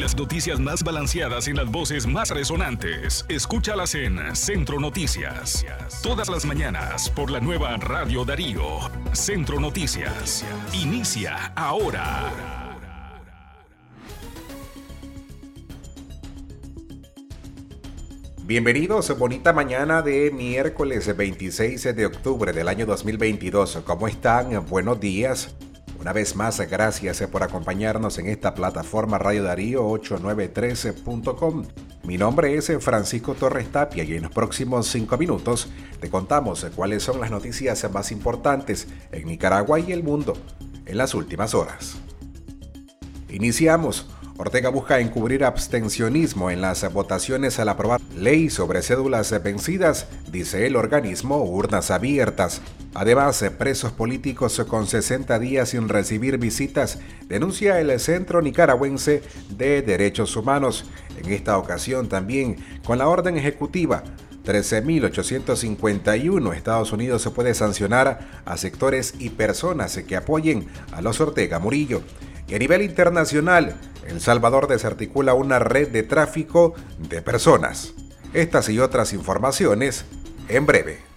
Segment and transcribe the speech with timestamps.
[0.00, 3.26] Las noticias más balanceadas y las voces más resonantes.
[3.28, 5.66] Escúchalas en Centro Noticias.
[6.02, 8.62] Todas las mañanas por la nueva Radio Darío.
[9.12, 10.42] Centro Noticias.
[10.72, 12.32] Inicia ahora.
[18.44, 23.82] Bienvenidos, bonita mañana de miércoles 26 de octubre del año 2022.
[23.84, 24.64] ¿Cómo están?
[24.64, 25.54] Buenos días.
[26.00, 31.66] Una vez más, gracias por acompañarnos en esta plataforma Radio Darío 8913.com.
[32.04, 35.68] Mi nombre es Francisco Torres Tapia y en los próximos cinco minutos
[36.00, 40.38] te contamos cuáles son las noticias más importantes en Nicaragua y el mundo
[40.86, 41.98] en las últimas horas.
[43.28, 44.08] Iniciamos.
[44.40, 50.76] Ortega busca encubrir abstencionismo en las votaciones al aprobar ley sobre cédulas vencidas, dice el
[50.76, 52.62] organismo Urnas Abiertas.
[52.94, 60.34] Además, presos políticos con 60 días sin recibir visitas, denuncia el Centro Nicaragüense de Derechos
[60.34, 60.86] Humanos.
[61.22, 64.04] En esta ocasión también con la orden ejecutiva
[64.46, 71.58] 13.851 Estados Unidos se puede sancionar a sectores y personas que apoyen a los Ortega
[71.58, 72.00] Murillo.
[72.50, 73.76] Y a nivel internacional,
[74.08, 77.94] El Salvador desarticula una red de tráfico de personas.
[78.34, 80.04] Estas y otras informaciones
[80.48, 81.09] en breve.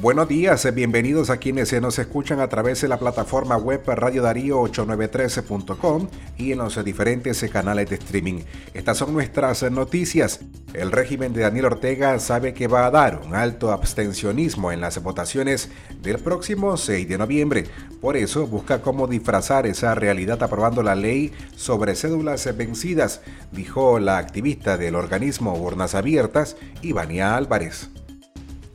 [0.00, 4.62] Buenos días, bienvenidos a quienes nos escuchan a través de la plataforma web Radio Darío
[4.62, 8.40] 893.com y en los diferentes canales de streaming.
[8.72, 10.40] Estas son nuestras noticias.
[10.72, 15.02] El régimen de Daniel Ortega sabe que va a dar un alto abstencionismo en las
[15.02, 15.68] votaciones
[16.00, 17.66] del próximo 6 de noviembre.
[18.00, 23.20] Por eso busca cómo disfrazar esa realidad aprobando la ley sobre cédulas vencidas,
[23.52, 27.90] dijo la activista del organismo Urnas Abiertas, Ivania Álvarez.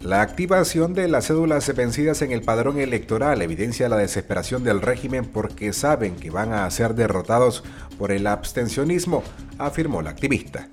[0.06, 5.25] La activación de las cédulas vencidas en el padrón electoral evidencia la desesperación del régimen
[5.25, 7.64] porque saben que van a ser derrotados
[7.98, 9.23] por el abstencionismo,
[9.58, 10.70] afirmó la activista.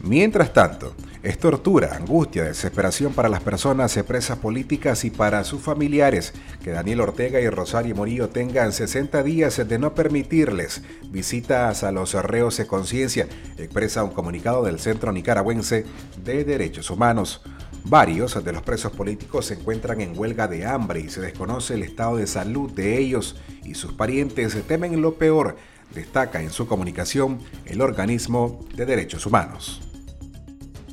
[0.00, 6.32] Mientras tanto, es tortura, angustia, desesperación para las personas presas políticas y para sus familiares
[6.64, 12.14] que Daniel Ortega y Rosario Morillo tengan 60 días de no permitirles visitas a los
[12.14, 15.84] reos de conciencia, expresa un comunicado del Centro Nicaragüense
[16.24, 17.42] de Derechos Humanos.
[17.84, 21.82] Varios de los presos políticos se encuentran en huelga de hambre y se desconoce el
[21.82, 25.56] estado de salud de ellos y sus parientes temen lo peor,
[25.94, 29.89] destaca en su comunicación el organismo de derechos humanos.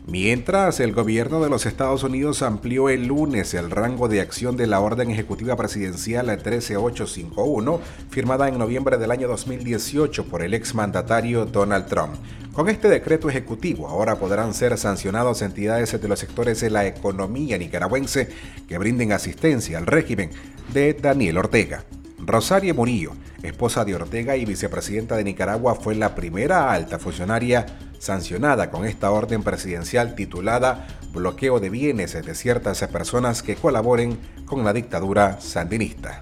[0.10, 4.66] Mientras, el gobierno de los Estados Unidos amplió el lunes el rango de acción de
[4.66, 11.88] la Orden Ejecutiva Presidencial 13851, firmada en noviembre del año 2018 por el exmandatario Donald
[11.88, 12.16] Trump.
[12.54, 17.58] Con este decreto ejecutivo ahora podrán ser sancionados entidades de los sectores de la economía
[17.58, 18.30] nicaragüense
[18.66, 20.30] que brinden asistencia al régimen
[20.74, 21.84] de Daniel Ortega.
[22.20, 23.12] Rosario Murillo,
[23.44, 27.66] esposa de Ortega y vicepresidenta de Nicaragua, fue la primera alta funcionaria
[28.00, 34.64] sancionada con esta orden presidencial titulada Bloqueo de bienes de ciertas personas que colaboren con
[34.64, 36.22] la dictadura sandinista.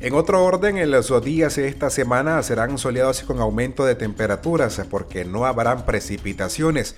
[0.00, 4.80] En otro orden, los días de esta semana serán soleados y con aumento de temperaturas
[4.88, 6.94] porque no habrán precipitaciones,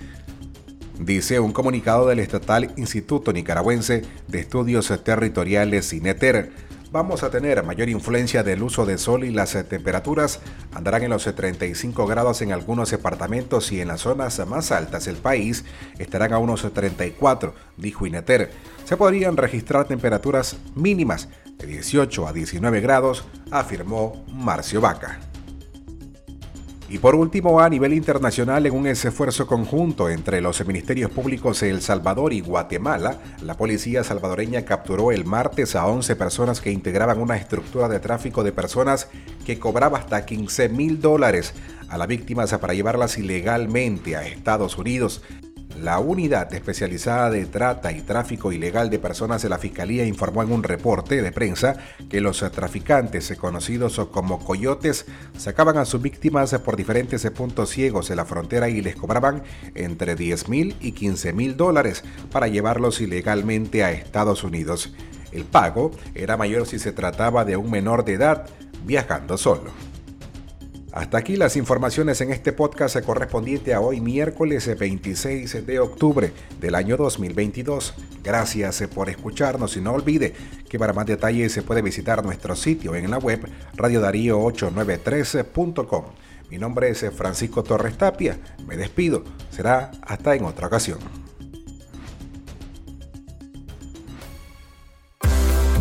[0.99, 6.51] dice un comunicado del estatal Instituto Nicaragüense de Estudios Territoriales INETER
[6.93, 10.39] vamos a tener mayor influencia del uso de sol y las temperaturas
[10.75, 15.15] andarán en los 35 grados en algunos departamentos y en las zonas más altas del
[15.15, 15.65] país
[15.97, 18.51] estarán a unos 34, dijo Ineter.
[18.85, 25.32] Se podrían registrar temperaturas mínimas de 18 a 19 grados, afirmó Marcio Vaca.
[26.93, 31.71] Y por último, a nivel internacional, en un esfuerzo conjunto entre los ministerios públicos de
[31.71, 37.19] El Salvador y Guatemala, la policía salvadoreña capturó el martes a 11 personas que integraban
[37.19, 39.09] una estructura de tráfico de personas
[39.43, 41.55] que cobraba hasta 15 mil dólares
[41.89, 45.23] a las víctimas para llevarlas ilegalmente a Estados Unidos.
[45.81, 50.51] La unidad especializada de trata y tráfico ilegal de personas de la Fiscalía informó en
[50.51, 51.77] un reporte de prensa
[52.09, 55.05] que los traficantes conocidos como coyotes
[55.35, 59.43] sacaban a sus víctimas por diferentes puntos ciegos de la frontera y les cobraban
[59.73, 64.93] entre 10 mil y 15 mil dólares para llevarlos ilegalmente a Estados Unidos.
[65.31, 68.45] El pago era mayor si se trataba de un menor de edad
[68.85, 69.92] viajando solo.
[70.93, 76.31] Hasta aquí las informaciones en este podcast correspondiente a hoy miércoles 26 de octubre
[76.61, 77.95] del año 2022.
[78.23, 80.35] Gracias por escucharnos y no olvide
[80.69, 86.05] que para más detalles se puede visitar nuestro sitio en la web radiodarío893.com.
[86.51, 88.37] Mi nombre es Francisco Torres Tapia.
[88.67, 89.23] Me despido.
[89.49, 90.99] Será hasta en otra ocasión.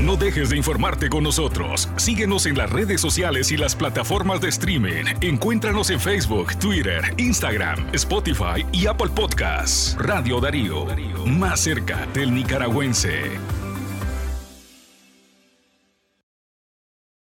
[0.02, 1.88] No dejes de informarte con nosotros.
[1.96, 5.04] Síguenos en las redes sociales y las plataformas de streaming.
[5.20, 9.96] Encuéntranos en Facebook, Twitter, Instagram, Spotify y Apple Podcasts.
[10.00, 10.86] Radio Darío,
[11.24, 13.61] más cerca del nicaragüense.